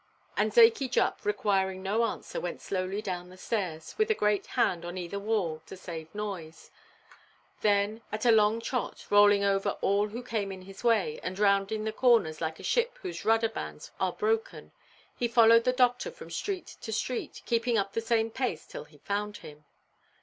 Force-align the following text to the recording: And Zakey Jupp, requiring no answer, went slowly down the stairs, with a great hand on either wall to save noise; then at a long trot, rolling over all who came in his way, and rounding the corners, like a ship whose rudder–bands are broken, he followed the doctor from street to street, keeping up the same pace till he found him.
And 0.35 0.51
Zakey 0.51 0.87
Jupp, 0.89 1.23
requiring 1.25 1.83
no 1.83 2.05
answer, 2.05 2.41
went 2.41 2.59
slowly 2.59 3.03
down 3.03 3.29
the 3.29 3.37
stairs, 3.37 3.93
with 3.99 4.09
a 4.09 4.15
great 4.15 4.47
hand 4.47 4.83
on 4.83 4.97
either 4.97 5.19
wall 5.19 5.61
to 5.67 5.77
save 5.77 6.15
noise; 6.15 6.71
then 7.61 8.01
at 8.11 8.25
a 8.25 8.31
long 8.31 8.59
trot, 8.59 9.05
rolling 9.11 9.43
over 9.43 9.77
all 9.81 10.07
who 10.07 10.23
came 10.23 10.51
in 10.51 10.63
his 10.63 10.83
way, 10.83 11.19
and 11.21 11.37
rounding 11.37 11.83
the 11.83 11.91
corners, 11.93 12.41
like 12.41 12.59
a 12.59 12.63
ship 12.63 12.97
whose 13.03 13.25
rudder–bands 13.25 13.91
are 13.99 14.13
broken, 14.13 14.71
he 15.15 15.27
followed 15.27 15.65
the 15.65 15.71
doctor 15.71 16.09
from 16.09 16.31
street 16.31 16.77
to 16.81 16.91
street, 16.91 17.43
keeping 17.45 17.77
up 17.77 17.93
the 17.93 18.01
same 18.01 18.31
pace 18.31 18.65
till 18.65 18.85
he 18.85 18.97
found 18.97 19.37
him. 19.45 19.65